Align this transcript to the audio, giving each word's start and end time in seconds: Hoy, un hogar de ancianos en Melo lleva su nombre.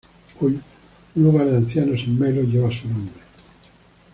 Hoy, 0.39 0.59
un 1.13 1.27
hogar 1.27 1.47
de 1.47 1.57
ancianos 1.57 1.99
en 2.07 2.17
Melo 2.17 2.41
lleva 2.41 2.71
su 2.71 2.87
nombre. 2.89 3.21